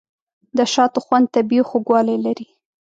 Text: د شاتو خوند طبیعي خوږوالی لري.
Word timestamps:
د 0.57 0.59
شاتو 0.73 0.99
خوند 1.05 1.25
طبیعي 1.35 1.67
خوږوالی 1.69 2.17
لري. 2.25 2.47